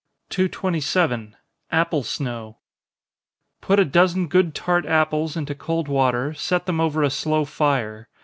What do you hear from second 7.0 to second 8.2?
a slow fire.